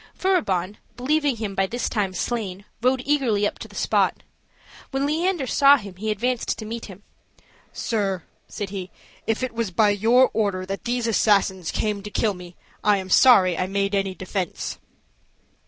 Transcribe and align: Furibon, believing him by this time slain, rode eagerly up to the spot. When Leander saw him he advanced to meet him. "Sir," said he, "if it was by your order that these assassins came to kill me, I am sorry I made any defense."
Furibon, 0.17 0.77
believing 0.97 1.35
him 1.35 1.53
by 1.53 1.67
this 1.67 1.87
time 1.87 2.11
slain, 2.15 2.65
rode 2.81 3.03
eagerly 3.05 3.45
up 3.45 3.59
to 3.59 3.67
the 3.67 3.75
spot. 3.75 4.23
When 4.89 5.05
Leander 5.05 5.45
saw 5.45 5.77
him 5.77 5.95
he 5.97 6.09
advanced 6.09 6.57
to 6.57 6.65
meet 6.65 6.85
him. 6.87 7.03
"Sir," 7.71 8.23
said 8.47 8.71
he, 8.71 8.89
"if 9.27 9.43
it 9.43 9.53
was 9.53 9.69
by 9.69 9.91
your 9.91 10.31
order 10.33 10.65
that 10.65 10.85
these 10.85 11.05
assassins 11.05 11.69
came 11.69 12.01
to 12.01 12.09
kill 12.09 12.33
me, 12.33 12.55
I 12.83 12.97
am 12.97 13.11
sorry 13.11 13.55
I 13.55 13.67
made 13.67 13.93
any 13.93 14.15
defense." 14.15 14.79